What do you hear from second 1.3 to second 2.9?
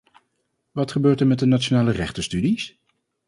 de nationale rechtenstudies?